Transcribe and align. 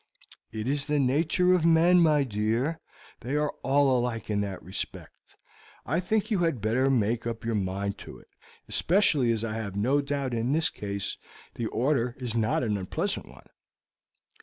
"It 0.51 0.67
is 0.67 0.87
the 0.87 0.97
nature 0.97 1.53
of 1.53 1.63
men, 1.63 1.99
my 1.99 2.23
dear; 2.23 2.79
they 3.19 3.35
are 3.35 3.51
all 3.61 3.99
alike 3.99 4.31
in 4.31 4.41
that 4.41 4.63
respect. 4.63 5.13
I 5.85 5.99
think 5.99 6.31
you 6.31 6.39
had 6.39 6.59
better 6.59 6.89
make 6.89 7.27
up 7.27 7.45
your 7.45 7.53
mind 7.53 7.99
to 7.99 8.17
it, 8.17 8.29
especially 8.67 9.31
as 9.31 9.43
I 9.43 9.53
have 9.53 9.75
no 9.75 10.01
doubt 10.01 10.33
in 10.33 10.53
this 10.53 10.71
case 10.71 11.19
the 11.53 11.67
order 11.67 12.15
is 12.17 12.33
not 12.33 12.63
a 12.63 12.67
very 12.67 12.79
unpleasant 12.79 13.27
one." 13.27 13.45